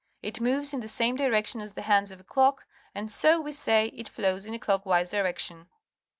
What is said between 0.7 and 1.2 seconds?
in the same